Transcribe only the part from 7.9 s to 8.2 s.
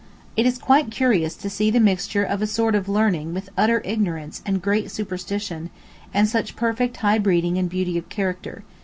of